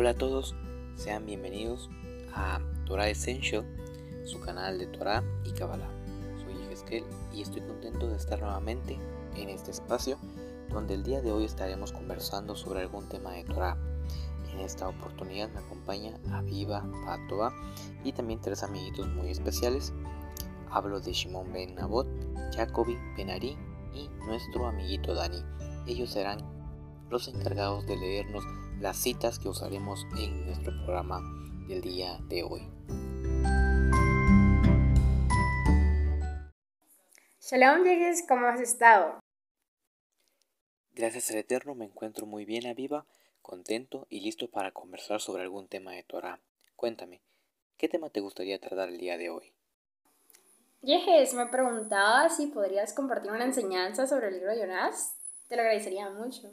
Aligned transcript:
Hola 0.00 0.12
a 0.12 0.14
todos, 0.14 0.54
sean 0.96 1.26
bienvenidos 1.26 1.90
a 2.32 2.58
Torah 2.86 3.10
Essential, 3.10 3.66
su 4.24 4.40
canal 4.40 4.78
de 4.78 4.86
Torah 4.86 5.22
y 5.44 5.52
Kabbalah. 5.52 5.90
Soy 6.42 6.54
Ezequiel 6.72 7.04
y 7.34 7.42
estoy 7.42 7.60
contento 7.60 8.08
de 8.08 8.16
estar 8.16 8.40
nuevamente 8.40 8.96
en 9.36 9.50
este 9.50 9.72
espacio 9.72 10.16
donde 10.70 10.94
el 10.94 11.02
día 11.02 11.20
de 11.20 11.30
hoy 11.32 11.44
estaremos 11.44 11.92
conversando 11.92 12.56
sobre 12.56 12.80
algún 12.80 13.10
tema 13.10 13.32
de 13.32 13.44
Torah. 13.44 13.76
En 14.50 14.60
esta 14.60 14.88
oportunidad 14.88 15.50
me 15.50 15.58
acompaña 15.58 16.18
Aviva 16.32 16.82
Patoa 17.04 17.52
y 18.02 18.12
también 18.12 18.40
tres 18.40 18.62
amiguitos 18.62 19.06
muy 19.06 19.30
especiales. 19.30 19.92
Hablo 20.70 21.00
de 21.00 21.12
Shimon 21.12 21.52
Ben 21.52 21.74
Nabot, 21.74 22.08
Jacobi 22.56 22.96
Ben 23.18 23.28
Ari 23.28 23.54
y 23.92 24.08
nuestro 24.24 24.66
amiguito 24.66 25.12
Dani. 25.12 25.44
Ellos 25.86 26.08
serán 26.08 26.59
los 27.10 27.26
encargados 27.26 27.86
de 27.86 27.96
leernos 27.96 28.44
las 28.78 28.96
citas 28.96 29.38
que 29.38 29.48
usaremos 29.48 30.06
en 30.16 30.46
nuestro 30.46 30.72
programa 30.84 31.20
del 31.66 31.82
día 31.82 32.18
de 32.28 32.44
hoy. 32.44 32.62
Shalom, 37.40 37.84
Yegues, 37.84 38.24
¿cómo 38.28 38.46
has 38.46 38.60
estado? 38.60 39.18
Gracias 40.92 41.30
al 41.30 41.38
Eterno 41.38 41.74
me 41.74 41.84
encuentro 41.84 42.26
muy 42.26 42.44
bien, 42.44 42.66
Aviva, 42.66 43.06
contento 43.42 44.06
y 44.08 44.20
listo 44.20 44.48
para 44.48 44.70
conversar 44.70 45.20
sobre 45.20 45.42
algún 45.42 45.66
tema 45.66 45.92
de 45.92 46.04
Torah. 46.04 46.40
Cuéntame, 46.76 47.20
¿qué 47.76 47.88
tema 47.88 48.10
te 48.10 48.20
gustaría 48.20 48.60
tratar 48.60 48.88
el 48.88 48.98
día 48.98 49.18
de 49.18 49.30
hoy? 49.30 49.52
Yejes, 50.82 51.34
me 51.34 51.46
preguntaba 51.46 52.28
si 52.28 52.46
podrías 52.46 52.94
compartir 52.94 53.32
una 53.32 53.44
enseñanza 53.44 54.06
sobre 54.06 54.28
el 54.28 54.34
libro 54.34 54.52
de 54.52 54.60
Jonás. 54.60 55.16
Te 55.48 55.56
lo 55.56 55.62
agradecería 55.62 56.08
mucho. 56.08 56.52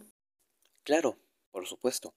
Claro, 0.88 1.18
por 1.52 1.68
supuesto. 1.68 2.14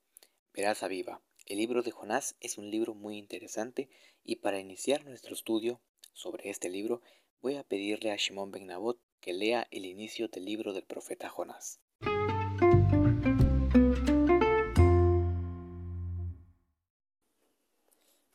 Verás, 0.55 0.85
Aviva, 0.85 1.21
el 1.47 1.59
libro 1.59 1.83
de 1.83 1.91
Jonás 1.91 2.37
es 2.39 2.57
un 2.57 2.71
libro 2.71 2.95
muy 2.95 3.19
interesante 3.19 3.89
y 4.23 4.37
para 4.37 4.61
iniciar 4.61 5.05
nuestro 5.05 5.35
estudio 5.35 5.81
sobre 6.13 6.51
este 6.51 6.69
libro 6.69 7.03
voy 7.43 7.57
a 7.57 7.65
pedirle 7.65 8.13
a 8.13 8.17
Shimon 8.17 8.53
Ben 8.53 8.69
Nabot 8.69 9.01
que 9.19 9.33
lea 9.33 9.67
el 9.73 9.87
inicio 9.87 10.29
del 10.29 10.45
libro 10.45 10.73
del 10.73 10.85
profeta 10.85 11.29
Jonás. 11.29 11.81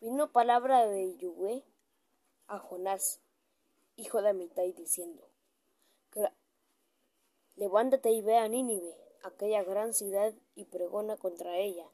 Vino 0.01 0.33
palabra 0.33 0.85
de 0.85 1.15
Yahweh 1.15 1.63
a 2.47 2.59
Jonás, 2.59 3.21
hijo 3.95 4.21
de 4.21 4.31
Amitai, 4.31 4.73
diciendo, 4.73 5.29
Levántate 7.55 8.11
y 8.11 8.21
ve 8.21 8.35
a 8.35 8.49
Nínive, 8.49 9.04
aquella 9.25 9.63
gran 9.63 9.93
ciudad, 9.93 10.33
y 10.55 10.65
pregona 10.65 11.17
contra 11.17 11.57
ella, 11.57 11.85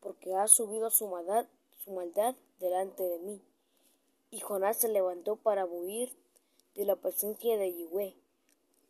porque 0.00 0.34
ha 0.34 0.48
subido 0.48 0.90
su 0.90 1.06
maldad, 1.06 1.46
su 1.84 1.92
maldad 1.92 2.34
delante 2.58 3.02
de 3.02 3.18
mí. 3.18 3.42
Y 4.30 4.40
Jonás 4.40 4.78
se 4.78 4.88
levantó 4.88 5.36
para 5.36 5.66
huir 5.66 6.16
de 6.74 6.84
la 6.84 6.96
presencia 6.96 7.56
de 7.56 7.74
Yahweh 7.74 8.14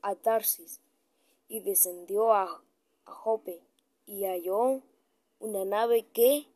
a 0.03 0.15
Tarsis, 0.15 0.81
y 1.49 1.61
descendió 1.61 2.33
a, 2.33 2.63
Jope, 3.05 3.63
y 4.07 4.25
halló 4.25 4.83
una 5.41 5.65
nave 5.65 6.07
que 6.13 6.47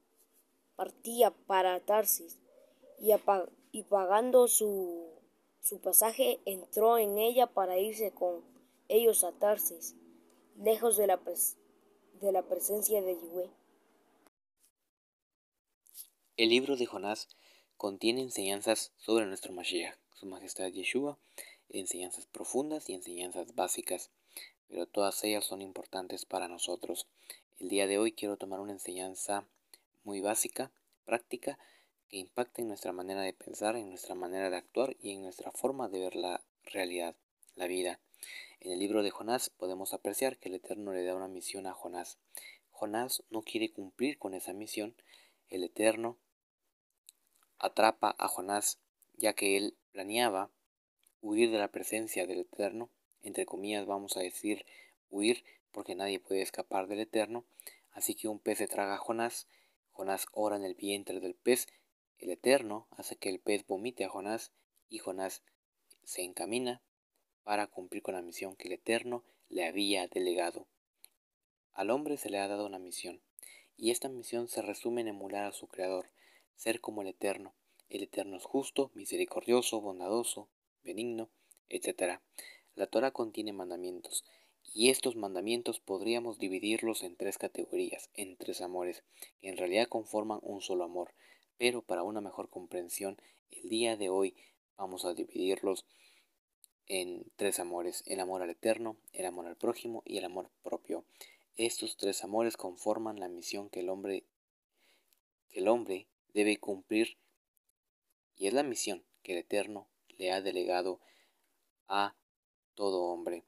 partía 0.77 1.31
para 1.31 1.81
Tarsis, 1.81 2.39
y, 3.01 3.11
y 3.73 3.83
pagando 3.85 4.47
su, 4.49 5.09
su 5.61 5.81
pasaje 5.81 6.41
entró 6.45 6.99
en 6.99 7.19
ella 7.19 7.47
para 7.47 7.79
irse 7.79 8.13
con 8.13 8.43
ellos 8.89 9.25
a 9.25 9.33
Tarsis, 9.33 9.97
lejos 10.57 10.97
de 10.97 11.07
la, 11.07 11.21
de 12.21 12.33
la 12.33 12.43
presencia 12.43 13.03
de 13.03 13.15
Yahweh. 13.15 13.51
El 16.37 16.49
libro 16.51 16.77
de 16.77 16.87
Jonás 16.87 17.29
contiene 17.77 18.23
enseñanzas 18.23 18.93
sobre 18.97 19.27
nuestro 19.27 19.53
Mashiach, 19.53 19.97
su 20.15 20.27
majestad 20.27 20.69
Yeshua, 20.69 21.19
enseñanzas 21.69 22.27
profundas 22.27 22.89
y 22.89 22.95
enseñanzas 22.95 23.55
básicas, 23.55 24.11
pero 24.69 24.87
todas 24.87 25.23
ellas 25.25 25.45
son 25.45 25.63
importantes 25.63 26.25
para 26.25 26.49
nosotros. 26.49 27.07
El 27.59 27.69
día 27.69 27.87
de 27.87 27.99
hoy 27.99 28.13
quiero 28.13 28.37
tomar 28.37 28.61
una 28.61 28.73
enseñanza 28.73 29.47
muy 30.05 30.21
básica, 30.21 30.71
práctica, 31.05 31.59
que 32.09 32.19
impacte 32.19 32.63
en 32.63 32.69
nuestra 32.69 32.93
manera 32.93 33.23
de 33.23 33.33
pensar, 33.33 33.77
en 33.77 33.89
nuestra 33.89 34.15
manera 34.15 34.51
de 34.51 34.57
actuar 34.57 34.97
y 35.01 35.13
en 35.13 35.23
nuestra 35.23 35.51
forma 35.53 35.89
de 35.89 36.01
ver 36.01 36.17
la 36.17 36.43
realidad, 36.65 37.15
la 37.57 37.67
vida. 37.67 38.01
En 38.61 38.73
el 38.73 38.79
libro 38.79 39.03
de 39.03 39.11
Jonás 39.11 39.51
podemos 39.51 39.93
apreciar 39.93 40.39
que 40.39 40.49
el 40.49 40.55
Eterno 40.57 40.93
le 40.93 41.05
da 41.05 41.15
una 41.15 41.29
misión 41.29 41.67
a 41.67 41.73
Jonás. 41.73 42.19
Jonás 42.71 43.23
no 43.31 43.43
quiere 43.43 43.73
cumplir 43.73 44.19
con 44.19 44.35
esa 44.35 44.53
misión, 44.53 44.95
el 45.49 45.65
Eterno 45.65 46.17
atrapa 47.59 48.15
a 48.19 48.29
Jonás, 48.29 48.79
ya 49.17 49.35
que 49.35 49.57
él 49.57 49.77
planeaba 49.93 50.51
huir 51.21 51.51
de 51.51 51.59
la 51.59 51.69
presencia 51.69 52.27
del 52.27 52.41
Eterno, 52.41 52.91
entre 53.23 53.47
comillas 53.47 53.87
vamos 53.87 54.17
a 54.17 54.21
decir 54.21 54.67
huir 55.11 55.45
porque 55.71 55.95
nadie 55.95 56.19
puede 56.19 56.43
escapar 56.43 56.89
del 56.89 57.01
Eterno, 57.01 57.45
así 57.93 58.15
que 58.15 58.29
un 58.29 58.39
pez 58.39 58.59
se 58.59 58.67
traga 58.67 58.95
a 58.95 58.99
Jonás, 58.99 59.47
Jonás 59.93 60.27
ora 60.33 60.57
en 60.57 60.65
el 60.65 60.75
vientre 60.75 61.21
del 61.21 61.35
pez, 61.35 61.69
el 62.19 62.31
Eterno 62.31 62.87
hace 62.97 63.17
que 63.17 63.29
el 63.29 63.41
pez 63.41 63.67
vomite 63.67 64.05
a 64.05 64.09
Jonás 64.09 64.53
y 64.89 64.99
Jonás 64.99 65.43
se 66.05 66.23
encamina 66.23 66.83
para 67.45 67.67
cumplir 67.67 68.03
con 68.03 68.15
la 68.15 68.23
misión 68.23 68.57
que 68.57 68.69
el 68.69 68.75
Eterno 68.75 69.25
le 69.49 69.67
había 69.67 70.07
delegado. 70.09 70.67
Al 71.73 71.91
hombre 71.91 72.17
se 72.17 72.31
le 72.31 72.39
ha 72.39 72.49
dado 72.49 72.67
una 72.67 72.79
misión, 72.79 73.21
y 73.77 73.91
esta 73.91 74.09
misión 74.09 74.49
se 74.49 74.63
resume 74.63 75.01
en 75.01 75.09
emular 75.09 75.45
a 75.45 75.53
su 75.53 75.67
Creador, 75.69 76.11
ser 76.57 76.81
como 76.81 77.03
el 77.03 77.09
Eterno. 77.09 77.55
El 77.89 78.03
Eterno 78.03 78.37
es 78.37 78.45
justo, 78.45 78.91
misericordioso, 78.95 79.81
bondadoso, 79.81 80.49
benigno, 80.83 81.31
etc. 81.69 82.21
La 82.75 82.87
Torah 82.87 83.11
contiene 83.11 83.53
mandamientos, 83.53 84.25
y 84.75 84.91
estos 84.91 85.17
mandamientos 85.17 85.81
podríamos 85.81 86.39
dividirlos 86.39 87.03
en 87.03 87.17
tres 87.17 87.37
categorías, 87.37 88.11
en 88.15 88.37
tres 88.37 88.61
amores, 88.61 89.03
que 89.41 89.49
en 89.49 89.57
realidad 89.57 89.89
conforman 89.89 90.41
un 90.43 90.63
solo 90.63 90.85
amor, 90.85 91.15
pero 91.59 91.83
para 91.83 92.03
una 92.03 92.21
mejor 92.21 92.49
comprensión, 92.49 93.19
el 93.51 93.69
día 93.69 93.97
de 93.97 94.09
hoy 94.09 94.35
vamos 94.77 95.05
a 95.05 95.15
dividirlos 95.15 95.85
en 96.95 97.25
tres 97.37 97.59
amores, 97.59 98.03
el 98.05 98.21
amor 98.21 98.43
al 98.43 98.51
eterno, 98.51 98.99
el 99.15 99.25
amor 99.25 99.47
al 99.47 99.57
prójimo 99.57 100.03
y 100.05 100.19
el 100.19 100.27
amor 100.27 100.51
propio. 100.63 101.07
Estos 101.57 101.97
tres 101.97 102.23
amores 102.23 102.59
conforman 102.59 103.19
la 103.19 103.31
misión 103.31 103.71
que 103.71 103.81
el 103.81 103.89
hombre, 103.89 104.27
que 105.49 105.61
el 105.61 105.69
hombre 105.69 106.07
debe 106.35 106.59
cumplir 106.59 107.17
y 108.37 108.47
es 108.47 108.53
la 108.53 108.63
misión 108.63 109.03
que 109.23 109.33
el 109.33 109.39
Eterno 109.39 109.89
le 110.19 110.33
ha 110.33 110.43
delegado 110.43 111.01
a 111.89 112.15
todo 112.75 113.05
hombre. 113.05 113.43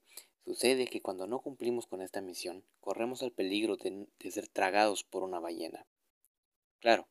Sucede 0.47 0.87
que 0.87 1.03
cuando 1.03 1.27
no 1.27 1.41
cumplimos 1.41 1.87
con 1.87 2.01
esta 2.01 2.23
misión, 2.23 2.65
corremos 2.81 3.21
el 3.21 3.33
peligro 3.33 3.77
de, 3.77 4.07
de 4.21 4.31
ser 4.31 4.49
tragados 4.49 5.05
por 5.05 5.23
una 5.23 5.39
ballena. 5.39 5.87
Claro, 6.81 7.09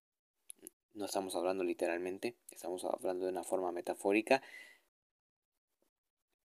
no 0.95 1.05
estamos 1.05 1.35
hablando 1.35 1.63
literalmente, 1.63 2.35
estamos 2.49 2.85
hablando 2.85 3.25
de 3.25 3.31
una 3.31 3.43
forma 3.43 3.71
metafórica, 3.71 4.41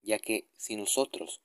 ya 0.05 0.19
que 0.19 0.47
si 0.57 0.77
nosotros 0.77 1.41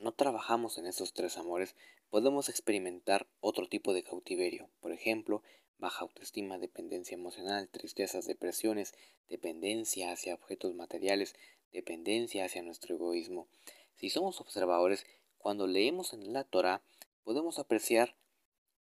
no 0.00 0.12
trabajamos 0.12 0.78
en 0.78 0.86
estos 0.86 1.12
tres 1.12 1.38
amores, 1.38 1.76
podemos 2.10 2.48
experimentar 2.48 3.28
otro 3.40 3.68
tipo 3.68 3.92
de 3.92 4.02
cautiverio, 4.02 4.68
por 4.80 4.92
ejemplo, 4.92 5.42
baja 5.78 6.02
autoestima, 6.02 6.58
dependencia 6.58 7.14
emocional, 7.14 7.68
tristezas, 7.68 8.26
depresiones, 8.26 8.92
dependencia 9.28 10.12
hacia 10.12 10.34
objetos 10.34 10.74
materiales, 10.74 11.34
dependencia 11.72 12.44
hacia 12.44 12.62
nuestro 12.62 12.96
egoísmo. 12.96 13.48
Si 13.94 14.10
somos 14.10 14.40
observadores, 14.40 15.06
cuando 15.38 15.66
leemos 15.66 16.12
en 16.12 16.32
la 16.32 16.44
Torah, 16.44 16.82
podemos 17.22 17.58
apreciar 17.58 18.16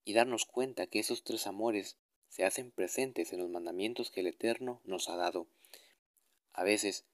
y 0.04 0.14
darnos 0.14 0.46
cuenta 0.46 0.86
que 0.86 1.00
esos 1.00 1.24
tres 1.24 1.46
amores 1.46 1.96
se 2.28 2.44
hacen 2.44 2.70
presentes 2.70 3.32
en 3.32 3.40
los 3.40 3.50
mandamientos 3.50 4.10
que 4.10 4.20
el 4.20 4.28
Eterno 4.28 4.80
nos 4.84 5.08
ha 5.08 5.16
dado. 5.16 5.48
A 6.52 6.64
veces, 6.64 7.04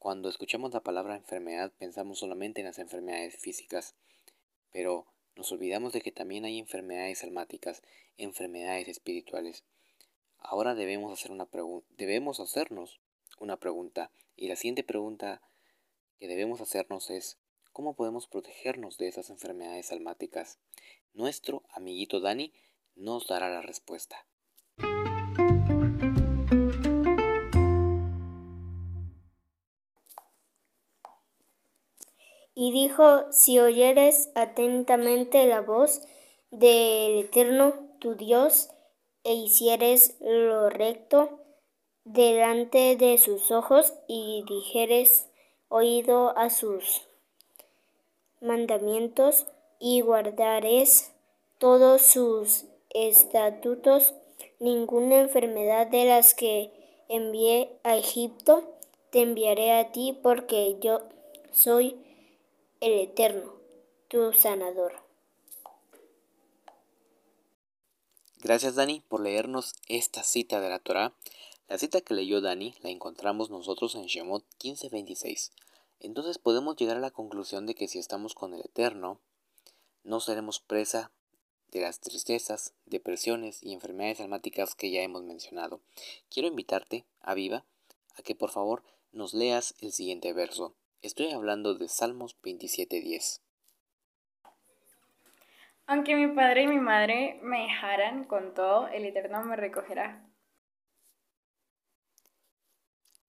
cuando 0.00 0.30
escuchamos 0.30 0.72
la 0.72 0.80
palabra 0.80 1.14
enfermedad, 1.14 1.74
pensamos 1.78 2.20
solamente 2.20 2.62
en 2.62 2.66
las 2.66 2.78
enfermedades 2.78 3.36
físicas, 3.36 3.94
pero 4.72 5.04
nos 5.36 5.52
olvidamos 5.52 5.92
de 5.92 6.00
que 6.00 6.10
también 6.10 6.46
hay 6.46 6.58
enfermedades 6.58 7.22
almáticas, 7.22 7.82
enfermedades 8.16 8.88
espirituales. 8.88 9.62
Ahora 10.38 10.74
debemos, 10.74 11.12
hacer 11.12 11.32
una 11.32 11.46
debemos 11.98 12.40
hacernos 12.40 12.98
una 13.40 13.58
pregunta, 13.58 14.10
y 14.36 14.48
la 14.48 14.56
siguiente 14.56 14.84
pregunta 14.84 15.42
que 16.18 16.28
debemos 16.28 16.62
hacernos 16.62 17.10
es, 17.10 17.36
¿cómo 17.74 17.94
podemos 17.94 18.26
protegernos 18.26 18.96
de 18.96 19.08
esas 19.08 19.28
enfermedades 19.28 19.92
almáticas? 19.92 20.58
Nuestro 21.12 21.62
amiguito 21.68 22.20
Dani 22.20 22.54
nos 22.94 23.26
dará 23.28 23.50
la 23.50 23.60
respuesta. 23.60 24.24
Y 32.60 32.72
dijo, 32.72 33.24
si 33.32 33.58
oyeres 33.58 34.28
atentamente 34.34 35.46
la 35.46 35.62
voz 35.62 36.02
del 36.50 37.20
Eterno, 37.20 37.72
tu 38.00 38.16
Dios 38.16 38.68
e 39.24 39.32
hicieres 39.32 40.18
lo 40.20 40.68
recto 40.68 41.38
delante 42.04 42.96
de 42.96 43.16
sus 43.16 43.50
ojos 43.50 43.94
y 44.08 44.44
dijeres 44.46 45.30
oído 45.70 46.36
a 46.36 46.50
sus 46.50 47.00
mandamientos 48.42 49.46
y 49.78 50.02
guardares 50.02 51.14
todos 51.56 52.02
sus 52.02 52.66
estatutos, 52.90 54.12
ninguna 54.58 55.20
enfermedad 55.20 55.86
de 55.86 56.04
las 56.04 56.34
que 56.34 56.70
envié 57.08 57.70
a 57.84 57.96
Egipto 57.96 58.64
te 59.08 59.22
enviaré 59.22 59.72
a 59.72 59.92
ti 59.92 60.18
porque 60.22 60.76
yo 60.82 61.00
soy 61.52 61.96
el 62.80 62.98
Eterno, 62.98 63.56
tu 64.08 64.32
sanador. 64.32 64.94
Gracias 68.38 68.74
Dani 68.74 69.02
por 69.06 69.20
leernos 69.20 69.74
esta 69.88 70.22
cita 70.22 70.62
de 70.62 70.70
la 70.70 70.78
Torá. 70.78 71.12
La 71.68 71.76
cita 71.76 72.00
que 72.00 72.14
leyó 72.14 72.40
Dani 72.40 72.74
la 72.80 72.88
encontramos 72.88 73.50
nosotros 73.50 73.94
en 73.96 74.06
Shemot 74.06 74.44
15:26. 74.58 75.52
Entonces 76.00 76.38
podemos 76.38 76.76
llegar 76.76 76.96
a 76.96 77.00
la 77.00 77.10
conclusión 77.10 77.66
de 77.66 77.74
que 77.74 77.86
si 77.86 77.98
estamos 77.98 78.34
con 78.34 78.54
el 78.54 78.60
Eterno, 78.60 79.20
no 80.02 80.20
seremos 80.20 80.58
presa 80.60 81.10
de 81.72 81.82
las 81.82 82.00
tristezas, 82.00 82.72
depresiones 82.86 83.62
y 83.62 83.74
enfermedades 83.74 84.20
almáticas 84.20 84.74
que 84.74 84.90
ya 84.90 85.02
hemos 85.02 85.22
mencionado. 85.22 85.80
Quiero 86.30 86.48
invitarte, 86.48 87.04
a 87.20 87.34
Viva, 87.34 87.66
a 88.16 88.22
que 88.22 88.34
por 88.34 88.50
favor 88.50 88.82
nos 89.12 89.34
leas 89.34 89.74
el 89.80 89.92
siguiente 89.92 90.32
verso. 90.32 90.72
Estoy 91.02 91.30
hablando 91.30 91.74
de 91.74 91.88
Salmos 91.88 92.36
27:10. 92.42 93.40
Aunque 95.86 96.14
mi 96.14 96.28
padre 96.34 96.64
y 96.64 96.66
mi 96.66 96.78
madre 96.78 97.40
me 97.42 97.62
dejaran 97.62 98.24
con 98.24 98.52
todo, 98.52 98.86
el 98.88 99.06
Eterno 99.06 99.42
me 99.42 99.56
recogerá. 99.56 100.30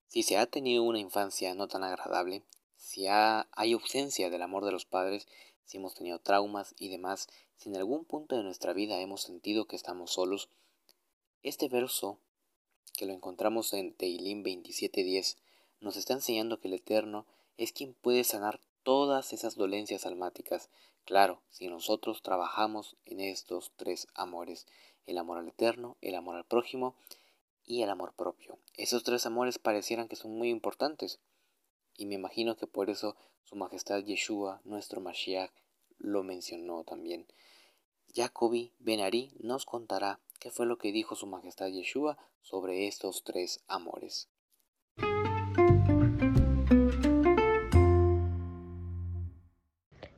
Si 0.09 0.21
se 0.23 0.37
ha 0.37 0.47
tenido 0.47 0.83
una 0.83 0.99
infancia 0.99 1.55
no 1.55 1.69
tan 1.69 1.85
agradable, 1.85 2.43
si 2.75 3.07
hay 3.07 3.71
ausencia 3.71 4.29
del 4.29 4.41
amor 4.41 4.65
de 4.65 4.73
los 4.73 4.83
padres, 4.83 5.29
si 5.63 5.77
hemos 5.77 5.95
tenido 5.95 6.19
traumas 6.19 6.75
y 6.77 6.89
demás, 6.89 7.29
si 7.55 7.69
en 7.69 7.77
algún 7.77 8.03
punto 8.03 8.35
de 8.35 8.43
nuestra 8.43 8.73
vida 8.73 8.99
hemos 8.99 9.21
sentido 9.21 9.65
que 9.65 9.77
estamos 9.77 10.11
solos, 10.11 10.49
este 11.41 11.69
verso, 11.69 12.19
que 12.97 13.05
lo 13.05 13.13
encontramos 13.13 13.71
en 13.71 13.93
Teilim 13.93 14.43
27.10, 14.43 15.37
nos 15.79 15.95
está 15.95 16.13
enseñando 16.13 16.59
que 16.59 16.67
el 16.67 16.73
Eterno 16.73 17.25
es 17.57 17.71
quien 17.71 17.93
puede 17.93 18.23
sanar 18.23 18.59
todas 18.83 19.33
esas 19.33 19.55
dolencias 19.55 20.05
almáticas. 20.05 20.69
Claro, 21.05 21.41
si 21.49 21.67
nosotros 21.67 22.21
trabajamos 22.21 22.95
en 23.05 23.19
estos 23.19 23.71
tres 23.75 24.07
amores, 24.13 24.67
el 25.05 25.17
amor 25.17 25.37
al 25.37 25.47
Eterno, 25.47 25.97
el 26.01 26.15
amor 26.15 26.35
al 26.35 26.45
prójimo 26.45 26.95
y 27.65 27.83
el 27.83 27.89
amor 27.89 28.13
propio. 28.13 28.57
Esos 28.75 29.03
tres 29.03 29.25
amores 29.25 29.59
parecieran 29.59 30.07
que 30.07 30.15
son 30.15 30.37
muy 30.37 30.49
importantes. 30.49 31.19
Y 31.97 32.05
me 32.05 32.15
imagino 32.15 32.55
que 32.55 32.67
por 32.67 32.89
eso 32.89 33.15
Su 33.43 33.55
Majestad 33.55 33.99
Yeshua, 33.99 34.61
nuestro 34.63 35.01
Mashiach, 35.01 35.51
lo 35.97 36.23
mencionó 36.23 36.83
también. 36.83 37.27
Jacobi 38.13 38.73
Benari 38.79 39.33
nos 39.39 39.65
contará 39.65 40.19
qué 40.39 40.51
fue 40.51 40.65
lo 40.65 40.77
que 40.77 40.91
dijo 40.91 41.15
Su 41.15 41.27
Majestad 41.27 41.67
Yeshua 41.67 42.17
sobre 42.41 42.87
estos 42.87 43.23
tres 43.23 43.63
amores. 43.67 44.27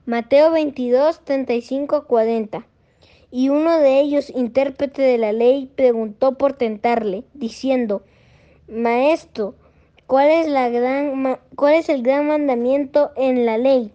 Mateo 0.06 0.52
22, 0.52 1.22
35, 1.24 2.04
40. 2.08 2.68
Y 3.32 3.48
uno 3.48 3.80
de 3.80 4.02
ellos, 4.02 4.30
intérprete 4.30 5.02
de 5.02 5.18
la 5.18 5.32
ley, 5.32 5.72
preguntó 5.78 6.38
por 6.38 6.52
tentarle, 6.52 7.24
diciendo, 7.34 8.04
Maestro, 8.68 9.56
¿cuál 10.06 10.30
es, 10.30 10.50
la 10.50 10.68
gran, 10.68 11.40
¿cuál 11.56 11.76
es 11.76 11.88
el 11.88 12.04
gran 12.04 12.28
mandamiento 12.28 13.12
en 13.16 13.46
la 13.46 13.58
ley? 13.58 13.94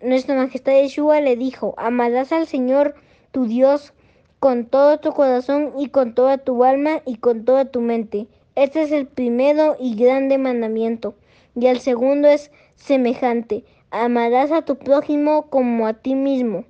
Nuestra 0.00 0.36
Majestad 0.36 0.74
Yeshua 0.74 1.20
le 1.20 1.34
dijo, 1.34 1.74
amarás 1.76 2.30
al 2.30 2.46
Señor 2.46 2.94
tu 3.32 3.46
Dios 3.46 3.92
con 4.38 4.66
todo 4.66 5.00
tu 5.00 5.10
corazón 5.10 5.72
y 5.76 5.88
con 5.88 6.14
toda 6.14 6.38
tu 6.38 6.62
alma 6.62 7.02
y 7.04 7.16
con 7.16 7.44
toda 7.44 7.64
tu 7.64 7.80
mente. 7.80 8.28
Este 8.54 8.82
es 8.82 8.92
el 8.92 9.08
primero 9.08 9.76
y 9.80 9.96
grande 9.96 10.38
mandamiento. 10.38 11.16
Y 11.56 11.66
el 11.66 11.80
segundo 11.80 12.28
es 12.28 12.52
semejante 12.76 13.64
amarás 13.92 14.50
a 14.50 14.62
tu 14.62 14.76
prójimo 14.76 15.50
como 15.50 15.86
a 15.86 15.92
ti 15.92 16.14
mismo. 16.14 16.64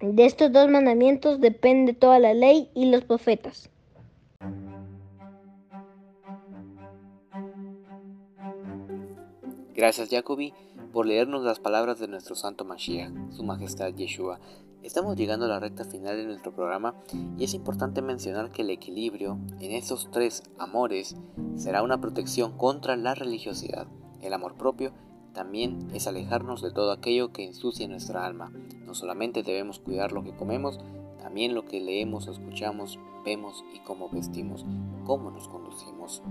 De 0.00 0.26
estos 0.26 0.52
dos 0.52 0.68
mandamientos 0.68 1.40
depende 1.40 1.94
toda 1.94 2.18
la 2.18 2.34
ley 2.34 2.70
y 2.74 2.90
los 2.90 3.04
profetas. 3.04 3.70
Gracias 9.74 10.10
Jacobi 10.10 10.52
por 10.92 11.06
leernos 11.06 11.44
las 11.44 11.60
palabras 11.60 12.00
de 12.00 12.08
nuestro 12.08 12.34
Santo 12.34 12.64
Mashiach, 12.64 13.12
Su 13.30 13.44
Majestad 13.44 13.94
Yeshua. 13.94 14.40
Estamos 14.82 15.16
llegando 15.16 15.44
a 15.44 15.48
la 15.48 15.60
recta 15.60 15.84
final 15.84 16.16
de 16.16 16.24
nuestro 16.24 16.52
programa 16.52 16.94
y 17.38 17.44
es 17.44 17.54
importante 17.54 18.02
mencionar 18.02 18.50
que 18.50 18.62
el 18.62 18.70
equilibrio 18.70 19.38
en 19.60 19.70
esos 19.72 20.10
tres 20.10 20.42
amores 20.58 21.16
será 21.54 21.82
una 21.82 22.00
protección 22.00 22.56
contra 22.56 22.96
la 22.96 23.14
religiosidad, 23.14 23.86
el 24.20 24.32
amor 24.32 24.56
propio 24.56 24.92
también 25.40 25.88
es 25.94 26.06
alejarnos 26.06 26.60
de 26.60 26.70
todo 26.70 26.92
aquello 26.92 27.32
que 27.32 27.46
ensucia 27.46 27.88
nuestra 27.88 28.26
alma. 28.26 28.52
No 28.84 28.94
solamente 28.94 29.42
debemos 29.42 29.78
cuidar 29.78 30.12
lo 30.12 30.22
que 30.22 30.36
comemos, 30.36 30.78
también 31.22 31.54
lo 31.54 31.64
que 31.64 31.80
leemos, 31.80 32.26
escuchamos, 32.26 32.98
vemos 33.24 33.64
y 33.74 33.78
cómo 33.78 34.10
vestimos, 34.10 34.66
cómo 35.06 35.30
nos 35.30 35.48
conducimos. 35.48 36.22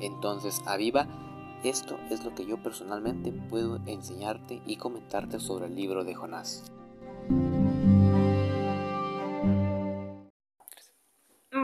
Entonces, 0.00 0.62
Aviva, 0.64 1.06
esto 1.64 1.98
es 2.08 2.24
lo 2.24 2.34
que 2.34 2.46
yo 2.46 2.62
personalmente 2.62 3.30
puedo 3.30 3.78
enseñarte 3.84 4.62
y 4.64 4.76
comentarte 4.76 5.38
sobre 5.38 5.66
el 5.66 5.74
libro 5.74 6.02
de 6.02 6.14
Jonás. 6.14 6.73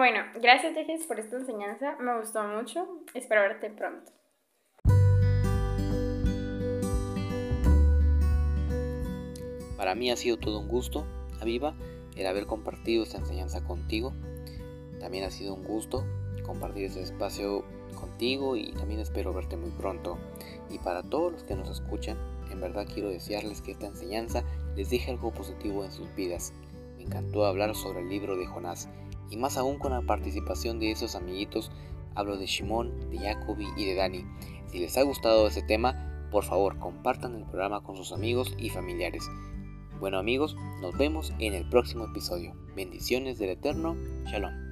Bueno, 0.00 0.20
gracias 0.40 0.72
Tejes 0.72 1.06
por 1.06 1.20
esta 1.20 1.36
enseñanza, 1.36 1.94
me 2.00 2.18
gustó 2.18 2.42
mucho, 2.42 2.88
espero 3.12 3.42
verte 3.42 3.68
pronto. 3.68 4.10
Para 9.76 9.94
mí 9.94 10.10
ha 10.10 10.16
sido 10.16 10.38
todo 10.38 10.60
un 10.60 10.68
gusto, 10.68 11.04
Aviva, 11.42 11.74
el 12.16 12.26
haber 12.26 12.46
compartido 12.46 13.02
esta 13.02 13.18
enseñanza 13.18 13.62
contigo. 13.62 14.14
También 15.00 15.24
ha 15.24 15.30
sido 15.30 15.52
un 15.52 15.64
gusto 15.64 16.06
compartir 16.46 16.86
este 16.86 17.02
espacio 17.02 17.62
contigo 17.94 18.56
y 18.56 18.72
también 18.72 19.00
espero 19.00 19.34
verte 19.34 19.58
muy 19.58 19.70
pronto. 19.72 20.16
Y 20.70 20.78
para 20.78 21.02
todos 21.02 21.30
los 21.30 21.44
que 21.44 21.56
nos 21.56 21.68
escuchan, 21.68 22.16
en 22.50 22.62
verdad 22.62 22.86
quiero 22.90 23.10
desearles 23.10 23.60
que 23.60 23.72
esta 23.72 23.88
enseñanza 23.88 24.44
les 24.76 24.88
deje 24.88 25.10
algo 25.10 25.30
positivo 25.30 25.84
en 25.84 25.92
sus 25.92 26.08
vidas. 26.14 26.54
Me 26.96 27.02
encantó 27.02 27.44
hablar 27.44 27.74
sobre 27.74 28.00
el 28.00 28.08
libro 28.08 28.38
de 28.38 28.46
Jonás 28.46 28.88
y 29.30 29.36
más 29.36 29.56
aún 29.56 29.78
con 29.78 29.92
la 29.92 30.02
participación 30.02 30.78
de 30.78 30.90
esos 30.90 31.14
amiguitos, 31.14 31.70
hablo 32.14 32.36
de 32.36 32.46
Shimon, 32.46 33.10
de 33.10 33.18
Jacobi 33.18 33.68
y 33.76 33.86
de 33.86 33.94
Dani. 33.94 34.24
Si 34.66 34.78
les 34.78 34.96
ha 34.98 35.02
gustado 35.02 35.46
este 35.46 35.62
tema, 35.62 36.28
por 36.30 36.44
favor 36.44 36.78
compartan 36.78 37.34
el 37.34 37.44
programa 37.44 37.82
con 37.82 37.96
sus 37.96 38.12
amigos 38.12 38.54
y 38.58 38.70
familiares. 38.70 39.28
Bueno 39.98 40.18
amigos, 40.18 40.56
nos 40.80 40.96
vemos 40.96 41.32
en 41.38 41.54
el 41.54 41.68
próximo 41.68 42.04
episodio. 42.06 42.54
Bendiciones 42.74 43.38
del 43.38 43.50
Eterno. 43.50 43.96
Shalom. 44.26 44.69